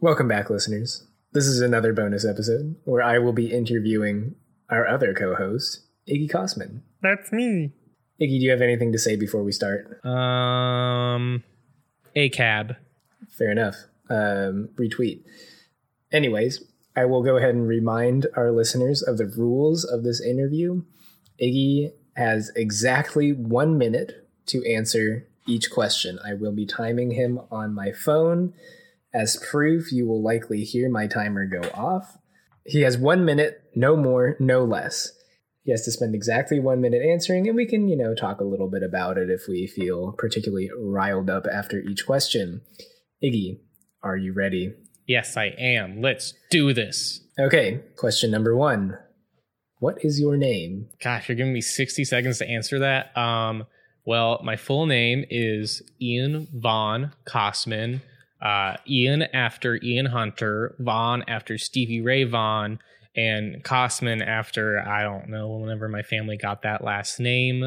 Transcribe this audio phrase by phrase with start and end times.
[0.00, 1.08] Welcome back, listeners.
[1.32, 4.36] This is another bonus episode where I will be interviewing
[4.70, 6.82] our other co host, Iggy Kosman.
[7.02, 7.72] That's me.
[8.20, 9.98] Iggy, do you have anything to say before we start?
[10.06, 11.42] Um,
[12.14, 12.76] a cab.
[13.36, 13.74] Fair enough.
[14.08, 15.24] Um, retweet.
[16.12, 16.62] Anyways,
[16.94, 20.82] I will go ahead and remind our listeners of the rules of this interview.
[21.42, 26.20] Iggy has exactly one minute to answer each question.
[26.24, 28.54] I will be timing him on my phone.
[29.14, 32.16] As proof, you will likely hear my timer go off.
[32.64, 35.12] He has one minute, no more, no less.
[35.62, 38.44] He has to spend exactly one minute answering, and we can, you know, talk a
[38.44, 42.62] little bit about it if we feel particularly riled up after each question.
[43.22, 43.60] Iggy,
[44.02, 44.74] are you ready?
[45.06, 46.02] Yes, I am.
[46.02, 47.20] Let's do this.
[47.38, 48.98] Okay, question number one.
[49.78, 50.88] What is your name?
[51.02, 53.16] Gosh, you're giving me 60 seconds to answer that.
[53.16, 53.66] Um,
[54.04, 58.00] well, my full name is Ian Vaughn Kosman.
[58.40, 62.78] Uh, Ian after Ian Hunter, Vaughn after Stevie Ray Vaughan,
[63.16, 67.64] and Kosman after I don't know whenever my family got that last name.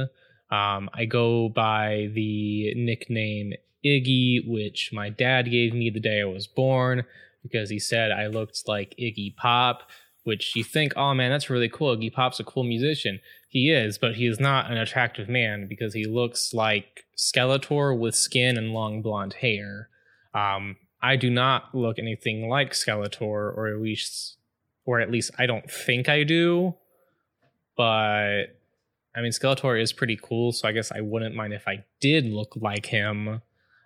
[0.50, 3.53] Um, I go by the nickname
[3.86, 7.03] Iggy, which my dad gave me the day I was born
[7.41, 9.89] because he said I looked like Iggy Pop,
[10.23, 11.95] which you think, oh man, that's really cool.
[11.97, 13.19] Iggy Pop's a cool musician.
[13.50, 18.16] He is, but he is not an attractive man because he looks like Skeletor with
[18.16, 19.89] skin and long blonde hair.
[20.33, 24.38] Um, I do not look anything like Skeletor, or at least,
[24.85, 26.75] or at least I don't think I do.
[27.75, 28.45] But
[29.15, 32.25] I mean, Skeletor is pretty cool, so I guess I wouldn't mind if I did
[32.25, 33.41] look like him.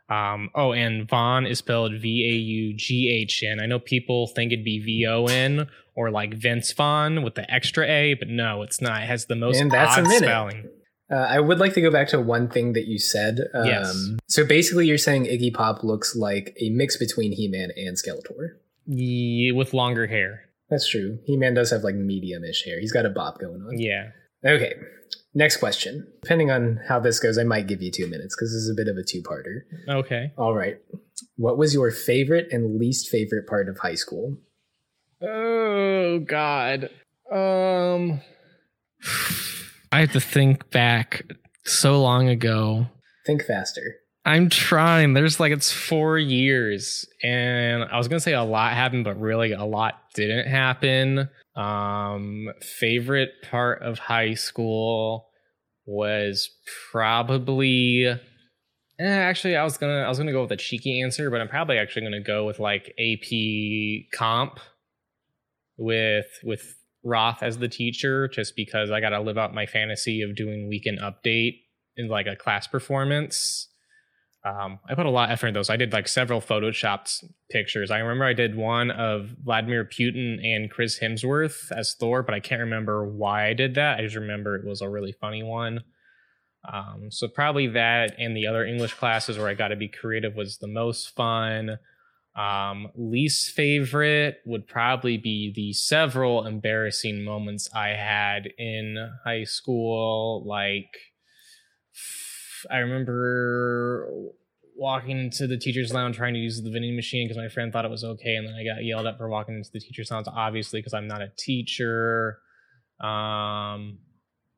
[0.08, 3.60] Um, oh, and Vaughn is spelled V A U G H N.
[3.60, 7.52] I know people think it'd be V O N or like Vince Vaughn with the
[7.52, 9.02] extra A, but no, it's not.
[9.02, 10.70] It has the most And that's odd spelling.
[11.12, 13.40] Uh, I would like to go back to one thing that you said.
[13.54, 14.10] Um, Yes.
[14.28, 18.58] So basically, you're saying Iggy Pop looks like a mix between He Man and Skeletor.
[18.88, 20.42] Yeah, with longer hair.
[20.70, 21.20] That's true.
[21.26, 22.80] He Man does have like medium ish hair.
[22.80, 23.78] He's got a bob going on.
[23.78, 24.10] Yeah.
[24.44, 24.74] Okay.
[25.36, 26.08] Next question.
[26.24, 28.74] Depending on how this goes, I might give you two minutes because this is a
[28.76, 29.62] bit of a two parter.
[29.88, 30.32] Okay.
[30.38, 30.78] All right.
[31.36, 34.38] What was your favorite and least favorite part of high school?
[35.22, 36.90] Oh God.
[37.32, 38.22] Um
[39.96, 41.22] I have to think back
[41.64, 42.88] so long ago.
[43.26, 43.96] Think faster.
[44.26, 45.14] I'm trying.
[45.14, 49.18] There's like it's 4 years and I was going to say a lot happened but
[49.18, 51.30] really a lot didn't happen.
[51.56, 55.30] Um favorite part of high school
[55.86, 56.50] was
[56.92, 58.20] probably eh,
[59.00, 61.48] actually I was going to I was to go with a cheeky answer but I'm
[61.48, 64.60] probably actually going to go with like AP comp
[65.78, 70.22] with with Roth as the teacher just because I got to live out my fantasy
[70.22, 71.62] of doing weekend update
[71.96, 73.70] in like a class performance.
[74.44, 75.70] Um, I put a lot of effort in those.
[75.70, 77.90] I did like several photoshopped pictures.
[77.90, 82.40] I remember I did one of Vladimir Putin and Chris Hemsworth as Thor, but I
[82.40, 84.00] can't remember why I did that.
[84.00, 85.84] I just remember it was a really funny one.
[86.72, 90.36] Um, so probably that and the other English classes where I got to be creative
[90.36, 91.78] was the most fun.
[92.36, 100.44] Um, least favorite would probably be the several embarrassing moments I had in high school.
[100.46, 100.98] Like,
[102.70, 104.10] I remember
[104.76, 107.86] walking into the teacher's lounge trying to use the vending machine because my friend thought
[107.86, 110.28] it was okay, and then I got yelled at for walking into the teacher's lounge,
[110.30, 112.40] obviously because I'm not a teacher.
[113.00, 113.10] Um,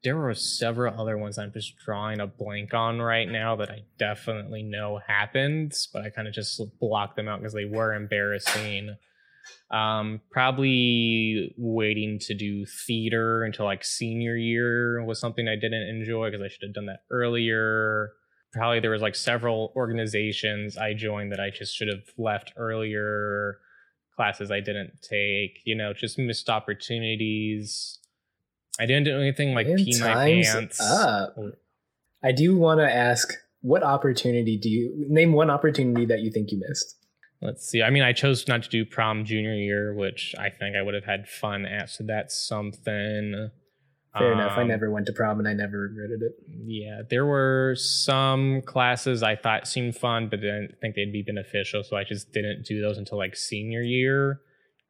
[0.03, 3.83] there were several other ones I'm just drawing a blank on right now that I
[3.97, 8.95] definitely know happened, but I kind of just blocked them out because they were embarrassing.
[9.71, 16.29] Um, probably waiting to do theater until like senior year was something I didn't enjoy
[16.29, 18.11] because I should have done that earlier.
[18.53, 23.57] Probably there was like several organizations I joined that I just should have left earlier.
[24.15, 27.99] Classes I didn't take, you know, just missed opportunities.
[28.79, 30.79] I didn't do anything like And pee my pants.
[30.79, 31.35] up.
[32.23, 36.51] I do want to ask what opportunity do you name one opportunity that you think
[36.51, 36.95] you missed?
[37.41, 37.83] Let's see.
[37.83, 40.93] I mean, I chose not to do prom junior year, which I think I would
[40.95, 41.89] have had fun at.
[41.89, 43.49] So that's something.
[44.17, 44.57] Fair enough.
[44.57, 46.31] I Um, never went to prom and I never regretted it.
[46.65, 51.83] Yeah, there were some classes I thought seemed fun, but didn't think they'd be beneficial.
[51.83, 54.41] So I just didn't do those until like senior year,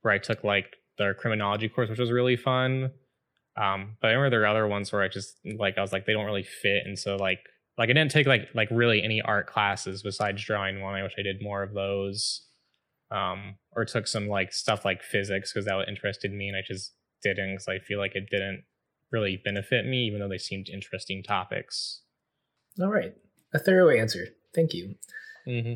[0.02, 2.92] where I took like the criminology course, which was really fun.
[3.58, 6.06] Um, but I remember there were other ones where I just like I was like
[6.06, 7.40] they don't really fit, and so like
[7.78, 10.96] like I didn't take like like really any art classes besides drawing one.
[10.96, 12.44] I wish I did more of those.
[13.10, 16.92] Um, or took some like stuff like physics because that interested me, and I just
[17.24, 18.64] didn't because I feel like it didn't
[19.12, 22.02] really benefit me, even though they seemed interesting topics.
[22.82, 23.14] All right.
[23.54, 24.28] A thorough answer.
[24.54, 24.96] Thank you.
[25.48, 25.74] Mm-hmm.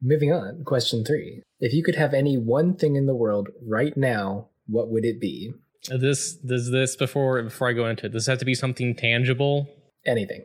[0.00, 1.42] Moving on, question three.
[1.58, 5.20] If you could have any one thing in the world right now, what would it
[5.20, 5.54] be?
[5.88, 8.12] This does this before before I go into it.
[8.12, 9.68] Does it have to be something tangible?
[10.06, 10.44] Anything.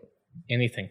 [0.49, 0.89] Anything.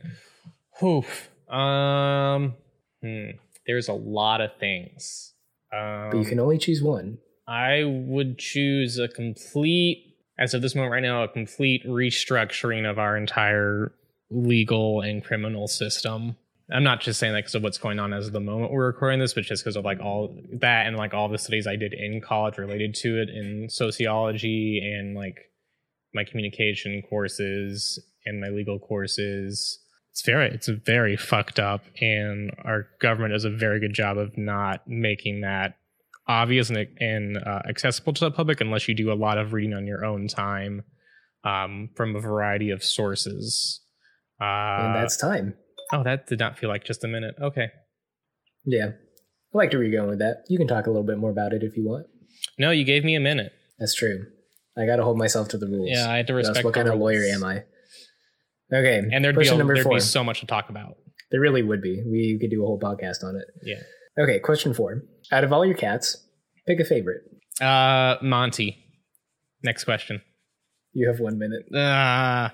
[0.83, 1.31] Oof.
[1.49, 2.55] Um.
[3.03, 3.31] Hmm.
[3.67, 5.35] There's a lot of things.
[5.73, 7.19] Um, But you can only choose one.
[7.47, 12.99] I would choose a complete, as of this moment right now, a complete restructuring of
[12.99, 13.93] our entire
[14.31, 16.37] legal and criminal system.
[16.73, 19.21] I'm not just saying that because of what's going on as the moment we're recording
[19.21, 21.93] this, but just because of like all that and like all the studies I did
[21.93, 25.37] in college related to it in sociology and like
[26.15, 29.79] my communication courses and my legal courses.
[30.11, 34.37] It's very, it's very fucked up, and our government does a very good job of
[34.37, 35.77] not making that
[36.29, 39.75] obvious and, and uh, accessible to the public unless you do a lot of reading
[39.75, 40.83] on your own time
[41.45, 43.81] um, from a variety of sources.
[44.41, 45.55] Uh, and that's time.
[45.93, 47.35] Oh, that did not feel like just a minute.
[47.41, 47.69] Okay.
[48.65, 48.87] Yeah.
[49.55, 50.45] I like to where you're going with that.
[50.49, 52.07] You can talk a little bit more about it if you want.
[52.59, 53.53] No, you gave me a minute.
[53.79, 54.25] That's true.
[54.77, 55.91] I got to hold myself to the rules.
[55.93, 56.55] Yeah, I had to respect.
[56.55, 57.65] That's what kind of lawyer am I?
[58.73, 58.99] Okay.
[59.13, 60.97] And there'd be a, there'd be so much to talk about.
[61.31, 62.03] there really would be.
[62.07, 63.45] We could do a whole podcast on it.
[63.63, 64.23] Yeah.
[64.23, 64.39] Okay.
[64.41, 65.03] Question four.
[65.31, 66.17] Out of all your cats,
[66.67, 67.21] pick a favorite.
[67.61, 68.79] Uh, Monty.
[69.63, 70.23] Next question.
[70.95, 71.63] You have one minute.
[71.75, 72.49] Uh,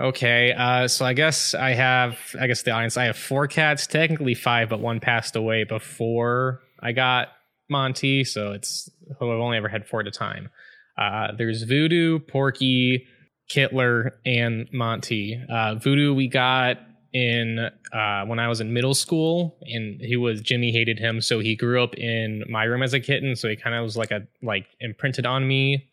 [0.00, 0.52] okay.
[0.52, 4.34] Uh, so I guess I have, I guess the audience, I have four cats, technically
[4.34, 7.28] five, but one passed away before I got
[7.68, 8.24] Monty.
[8.24, 10.50] So it's, I've only ever had four at a time.
[10.98, 13.06] Uh, there's Voodoo, Porky,
[13.50, 15.42] Kittler, and Monty.
[15.50, 16.78] Uh, Voodoo we got
[17.12, 17.58] in
[17.92, 21.54] uh, when I was in middle school, and he was Jimmy hated him, so he
[21.54, 23.36] grew up in my room as a kitten.
[23.36, 25.88] So he kind of was like a like imprinted on me.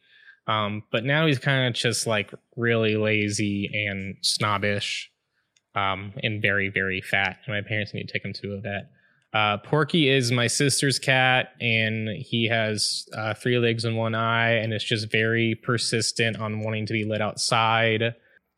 [0.50, 5.12] Um, but now he's kind of just like really lazy and snobbish,
[5.76, 7.38] um, and very very fat.
[7.46, 8.90] And my parents need to take him to a vet.
[9.32, 14.54] Uh, Porky is my sister's cat, and he has uh, three legs and one eye,
[14.54, 18.16] and it's just very persistent on wanting to be let outside.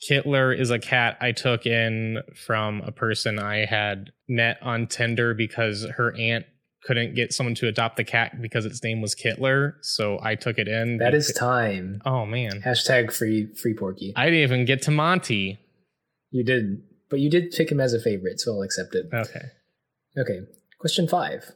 [0.10, 5.34] Kittler is a cat I took in from a person I had met on Tinder
[5.34, 6.46] because her aunt
[6.84, 10.58] couldn't get someone to adopt the cat because its name was Kittler, so I took
[10.58, 10.98] it in.
[10.98, 12.02] That is time.
[12.06, 14.14] oh man, Hashtag free free Porky.
[14.16, 15.60] I didn't even get to Monty.
[16.32, 19.06] You did, but you did pick him as a favorite, so I'll accept it.
[19.14, 19.46] Okay,
[20.18, 20.40] Okay.
[20.80, 21.52] Question five.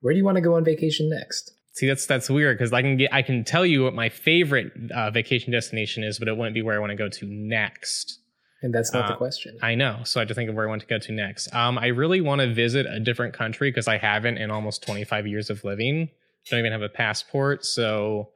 [0.00, 1.52] Where do you want to go on vacation next?
[1.74, 4.72] see that's that's weird because I can get I can tell you what my favorite
[4.94, 8.18] uh, vacation destination is, but it wouldn't be where I want to go to next.
[8.62, 9.58] And that's not the Uh, question.
[9.60, 10.00] I know.
[10.04, 11.52] So I have to think of where I want to go to next.
[11.54, 15.26] Um, I really want to visit a different country because I haven't in almost 25
[15.26, 16.10] years of living.
[16.48, 17.64] Don't even have a passport.
[17.64, 18.30] So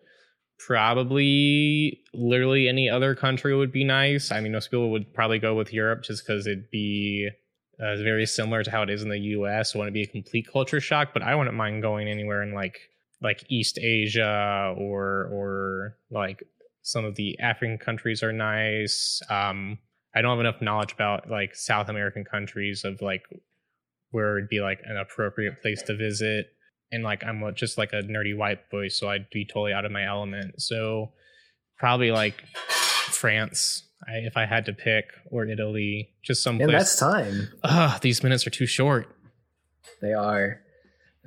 [0.59, 4.33] probably literally any other country would be nice.
[4.33, 7.29] I mean, most people would probably go with Europe just because it'd be
[7.79, 9.75] uh, very similar to how it is in the US.
[9.75, 12.79] It wouldn't be a complete culture shock, but I wouldn't mind going anywhere in like
[13.23, 16.43] like East Asia or or like
[16.83, 19.21] some of the African countries are nice.
[19.31, 19.79] Um,
[20.17, 23.23] I don't have enough knowledge about like South American countries of like
[24.13, 26.47] where it'd be like an appropriate place to visit.
[26.91, 29.93] And like I'm just like a nerdy white boy, so I'd be totally out of
[29.93, 30.63] my element.
[30.63, 31.13] So
[31.77, 32.43] probably like
[33.11, 37.49] France, I, if I had to pick, or Italy, just some and that's time.
[37.63, 39.15] Ugh, these minutes are too short.
[40.01, 40.61] They are.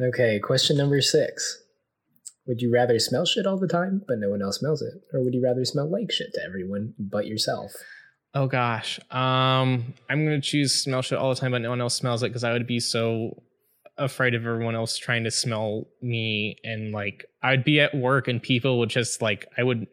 [0.02, 1.62] Okay, question number six.
[2.48, 4.94] Would you rather smell shit all the time, but no one else smells it?
[5.14, 7.74] Or would you rather smell like shit to everyone but yourself?
[8.34, 9.00] Oh gosh.
[9.12, 12.30] Um I'm gonna choose smell shit all the time, but no one else smells it
[12.30, 13.42] because I would be so
[13.98, 18.42] afraid of everyone else trying to smell me and like I'd be at work and
[18.42, 19.88] people would just like I would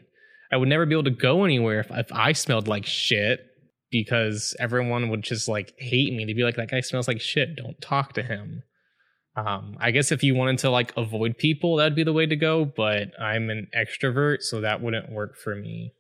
[0.53, 3.41] I would never be able to go anywhere if, if I smelled like shit
[3.91, 6.25] because everyone would just like hate me.
[6.25, 7.57] They'd be like, that guy smells like shit.
[7.57, 8.63] Don't talk to him.
[9.37, 12.37] Um, I guess if you wanted to like avoid people, that'd be the way to
[12.37, 15.93] go, but I'm an extrovert, so that wouldn't work for me.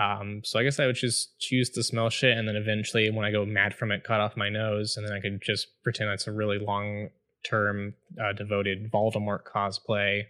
[0.00, 3.26] Um, so I guess I would just choose to smell shit, and then eventually, when
[3.26, 6.10] I go mad from it, cut off my nose, and then I could just pretend
[6.10, 7.10] that's a really long
[7.44, 10.22] term uh, devoted Voldemort cosplay.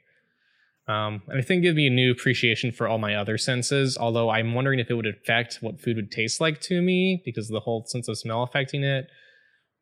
[0.89, 3.97] Um, and I think give me a new appreciation for all my other senses.
[3.97, 7.49] Although I'm wondering if it would affect what food would taste like to me because
[7.49, 9.09] the whole sense of smell affecting it.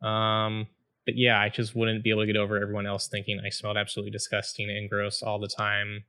[0.02, 0.66] Um,
[1.06, 3.78] but yeah, I just wouldn't be able to get over everyone else thinking I smelled
[3.78, 6.04] absolutely disgusting and gross all the time.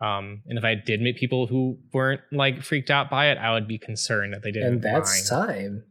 [0.00, 3.52] Um, and if I did meet people who weren't like freaked out by it, I
[3.52, 4.74] would be concerned that they didn't.
[4.74, 5.48] and that's mind.
[5.48, 5.84] time.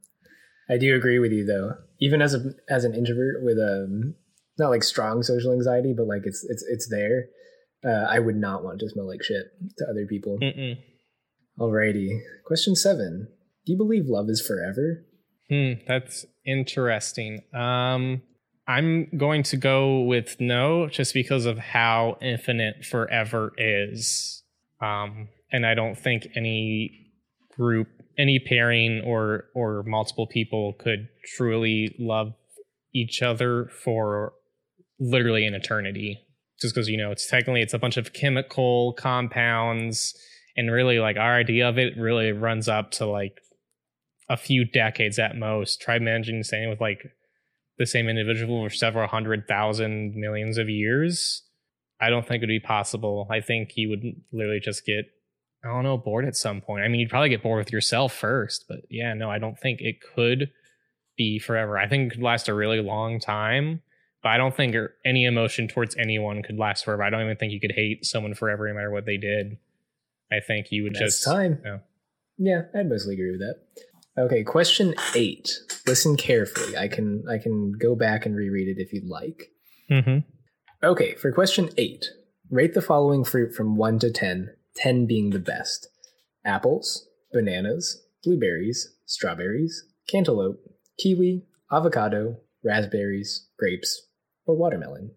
[0.70, 1.74] I do agree with you though.
[2.00, 4.16] Even as a as an introvert with um
[4.58, 7.26] not like strong social anxiety, but like it's it's it's there.
[7.86, 9.46] Uh, I would not want to smell like shit
[9.78, 10.40] to other people.
[10.42, 10.78] Mm-mm.
[11.60, 12.20] Alrighty.
[12.46, 13.28] Question seven.
[13.66, 15.06] Do you believe love is forever?
[15.50, 17.42] Hmm, that's interesting.
[17.54, 18.22] Um,
[18.68, 24.44] I'm going to go with no, just because of how infinite forever is.
[24.82, 27.12] Um, and I don't think any
[27.56, 31.08] group, any pairing or or multiple people could
[31.38, 32.34] truly love
[32.94, 34.34] each other for
[35.00, 36.20] literally an eternity.
[36.60, 40.16] Just because you know it's technically it's a bunch of chemical compounds,
[40.58, 43.42] and really like our idea of it really runs up to like
[44.28, 45.82] a few decades at most.
[45.82, 47.12] Try managing the same with like
[47.78, 51.44] the same individual for several hundred thousand millions of years.
[52.00, 53.28] I don't think it would be possible.
[53.30, 55.06] I think you would literally just get,
[55.64, 56.84] I don't know, bored at some point.
[56.84, 59.82] I mean, you'd probably get bored with yourself first, but yeah, no, I don't think
[59.82, 60.52] it could
[61.18, 61.78] be forever.
[61.78, 63.82] I think it could last a really long time,
[64.22, 67.04] but I don't think er, any emotion towards anyone could last forever.
[67.04, 69.58] I don't even think you could hate someone forever, no matter what they did.
[70.32, 71.62] I think you would That's just time.
[71.64, 71.78] Yeah.
[72.38, 73.60] Yeah, I'd mostly agree with that.
[74.18, 75.50] Okay, question eight.
[75.86, 76.78] Listen carefully.
[76.78, 79.52] I can I can go back and reread it if you'd like.
[79.92, 80.20] Mm-hmm.
[80.84, 82.06] Okay, for question eight,
[82.50, 85.90] rate the following fruit from one to ten, ten being the best.
[86.46, 90.60] Apples, bananas, blueberries, strawberries, cantaloupe,
[90.98, 94.08] kiwi, avocado, raspberries, grapes,
[94.46, 95.12] or watermelon.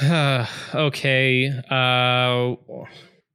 [0.74, 1.48] okay.
[1.70, 2.54] Uh,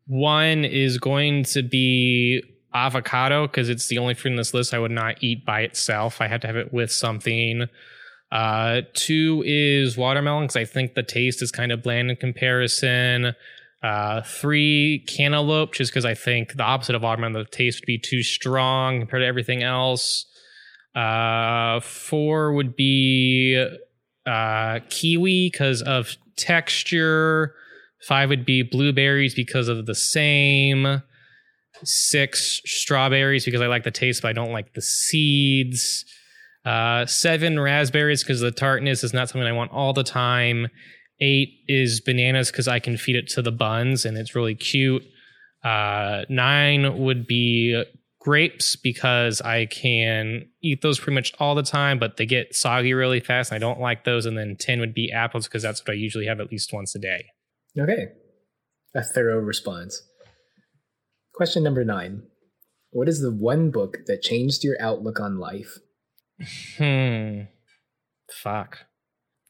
[0.07, 2.43] one is going to be
[2.75, 6.21] avocado because it's the only fruit in this list I would not eat by itself.
[6.21, 7.67] I had to have it with something.
[8.31, 13.33] Uh, two is watermelon because I think the taste is kind of bland in comparison.
[13.81, 17.97] Uh, three cantaloupe just because I think the opposite of watermelon, the taste would be
[17.97, 20.25] too strong compared to everything else.
[20.95, 23.63] Uh, four would be
[24.25, 27.53] uh, kiwi because of texture.
[28.01, 31.01] Five would be blueberries because of the same.
[31.83, 36.05] Six strawberries because I like the taste, but I don't like the seeds.
[36.65, 40.67] Uh, seven raspberries because the tartness is not something I want all the time.
[41.19, 45.03] Eight is bananas because I can feed it to the buns and it's really cute.
[45.63, 47.83] Uh, nine would be
[48.19, 52.93] grapes because I can eat those pretty much all the time, but they get soggy
[52.93, 54.25] really fast and I don't like those.
[54.25, 56.95] And then 10 would be apples because that's what I usually have at least once
[56.95, 57.27] a day.
[57.77, 58.07] Okay.
[58.95, 60.01] A thorough response.
[61.35, 62.23] Question number nine.
[62.91, 65.79] What is the one book that changed your outlook on life?
[66.77, 67.41] Hmm.
[68.31, 68.85] Fuck.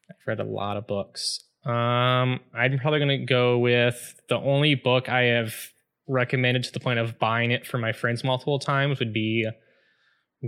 [0.10, 1.44] I've read a lot of books.
[1.63, 5.54] Um, I'm probably gonna go with the only book I have
[6.08, 9.48] recommended to the point of buying it for my friends multiple times would be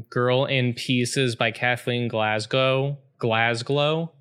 [0.09, 2.97] Girl in Pieces by Kathleen Glasgow.
[3.19, 4.11] Glasgow.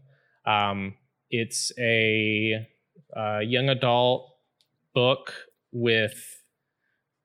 [0.46, 0.94] Um,
[1.30, 2.66] it's a,
[3.14, 4.32] a young adult
[4.94, 5.32] book
[5.72, 6.14] with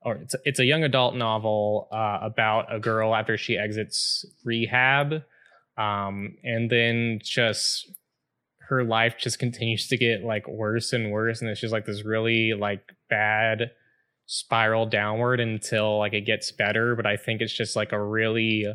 [0.03, 5.23] or it's it's a young adult novel uh, about a girl after she exits rehab,
[5.77, 7.91] um, and then just
[8.69, 12.03] her life just continues to get like worse and worse, and it's just like this
[12.03, 13.71] really like bad
[14.25, 16.95] spiral downward until like it gets better.
[16.95, 18.65] But I think it's just like a really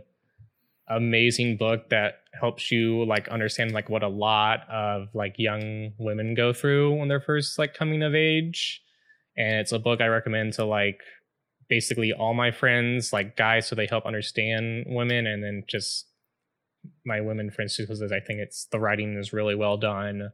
[0.88, 6.34] amazing book that helps you like understand like what a lot of like young women
[6.34, 8.82] go through when they're first like coming of age
[9.36, 11.00] and it's a book I recommend to like
[11.68, 16.06] basically all my friends, like guys, so they help understand women, and then just
[17.04, 20.30] my women friends too, because I think it's the writing is really well done.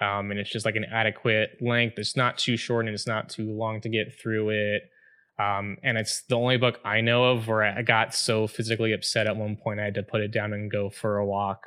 [0.00, 1.94] Um, and it's just like an adequate length.
[1.98, 4.82] It's not too short and it's not too long to get through it.
[5.38, 9.26] Um, and it's the only book I know of where I got so physically upset
[9.26, 11.62] at one point I had to put it down and go for a walk.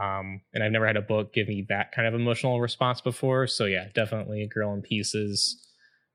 [0.00, 3.46] Um, and I've never had a book give me that kind of emotional response before.
[3.46, 5.71] So yeah, definitely Girl in Pieces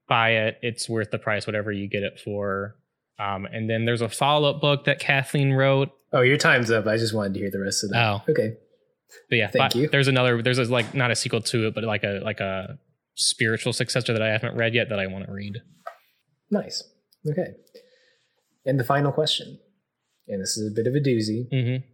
[0.08, 0.60] buy it.
[0.62, 2.76] It's worth the price, whatever you get it for.
[3.20, 5.90] Um, and then there's a follow up book that Kathleen wrote.
[6.14, 6.88] Oh, your time's up.
[6.88, 8.04] I just wanted to hear the rest of that.
[8.04, 8.54] Oh, okay.
[9.30, 9.90] But yeah, Thank you.
[9.90, 10.42] There's another.
[10.42, 12.78] There's a, like not a sequel to it, but like a like a
[13.16, 15.62] spiritual successor that I haven't read yet that I want to read.
[16.52, 16.84] Nice.
[17.30, 17.56] Okay.
[18.66, 19.60] And the final question,
[20.28, 21.50] and this is a bit of a doozy.
[21.52, 21.86] Mm-hmm.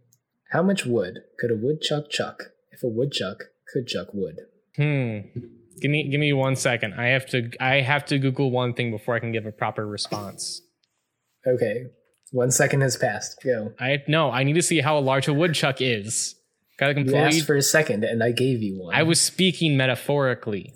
[0.50, 4.40] How much wood could a woodchuck chuck if a woodchuck could chuck wood?
[4.76, 5.20] Hmm.
[5.80, 6.94] Give me give me one second.
[6.94, 9.86] I have to I have to Google one thing before I can give a proper
[9.86, 10.62] response.
[11.46, 11.86] Okay.
[12.32, 13.40] One second has passed.
[13.44, 13.72] Go.
[13.78, 16.34] I no, I need to see how large a woodchuck is.
[16.78, 17.16] Got You complete.
[17.20, 18.94] asked for a second, and I gave you one.
[18.94, 20.72] I was speaking metaphorically.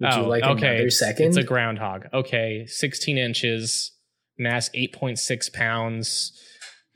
[0.00, 0.74] Would you Oh, like okay.
[0.74, 1.28] another second?
[1.28, 2.06] It's a groundhog.
[2.12, 3.92] Okay, 16 inches,
[4.38, 6.32] mass 8.6 pounds.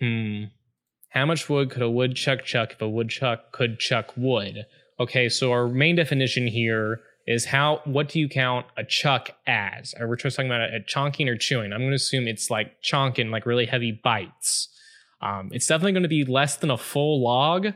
[0.01, 0.45] Hmm.
[1.11, 4.67] How much wood could a woodchuck chuck if a woodchuck could chuck wood?
[5.01, 9.95] Okay, so our main definition here is how what do you count a chuck as?
[9.95, 11.73] Are we just talking about a, a chonking or chewing?
[11.73, 14.69] I'm going to assume it's like chonking, like really heavy bites.
[15.21, 17.67] Um, it's definitely going to be less than a full log.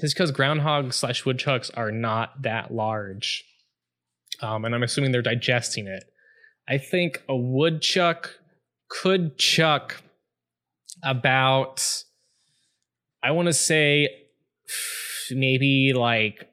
[0.00, 3.44] is because groundhogs slash woodchucks are not that large.
[4.40, 6.04] Um, and I'm assuming they're digesting it.
[6.68, 8.36] I think a woodchuck
[8.88, 10.02] could chuck
[11.02, 12.04] about,
[13.22, 14.08] I want to say
[15.30, 16.47] maybe like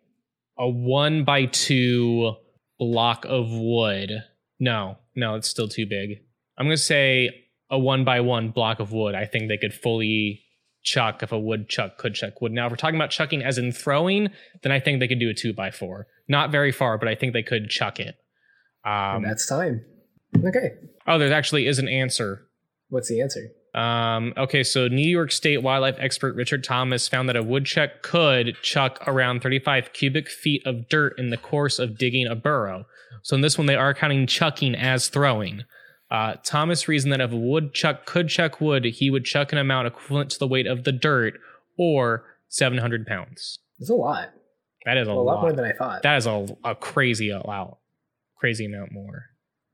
[0.57, 2.35] a one by two
[2.79, 4.23] block of wood.
[4.59, 6.21] No, no, it's still too big.
[6.57, 9.15] I'm going to say a one by one block of wood.
[9.15, 10.41] I think they could fully
[10.83, 12.51] chuck if a woodchuck could chuck wood.
[12.51, 14.29] Now, if we're talking about chucking as in throwing,
[14.63, 16.07] then I think they could do a two by four.
[16.27, 18.15] Not very far, but I think they could chuck it.
[18.85, 19.83] Um, that's time.
[20.37, 20.73] Okay.
[21.07, 22.47] Oh, there actually is an answer.
[22.89, 23.49] What's the answer?
[23.75, 28.55] Um, okay, so New York State wildlife expert Richard Thomas found that a woodchuck could
[28.61, 32.85] chuck around 35 cubic feet of dirt in the course of digging a burrow.
[33.21, 35.65] So in this one, they are counting chucking as throwing.
[36.09, 39.87] Uh, Thomas reasoned that if a woodchuck could chuck wood, he would chuck an amount
[39.87, 41.33] equivalent to the weight of the dirt,
[41.77, 43.59] or 700 pounds.
[43.79, 44.29] That's a lot.
[44.85, 45.25] That is a, a lot.
[45.25, 46.03] lot more than I thought.
[46.03, 47.73] That is a, a crazy amount,
[48.37, 49.23] crazy amount more.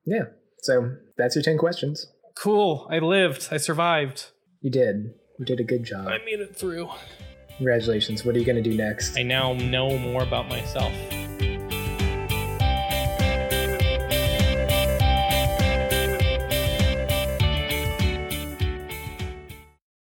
[0.05, 0.23] Yeah.
[0.59, 2.07] So that's your 10 questions.
[2.35, 2.87] Cool.
[2.89, 3.49] I lived.
[3.51, 4.27] I survived.
[4.61, 5.13] You did.
[5.39, 6.07] You did a good job.
[6.07, 6.89] I made it through.
[7.57, 8.25] Congratulations.
[8.25, 9.17] What are you going to do next?
[9.17, 10.93] I now know more about myself.